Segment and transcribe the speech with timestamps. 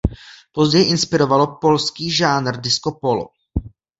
[0.51, 3.27] Později inspirovalo polský žánr disco polo.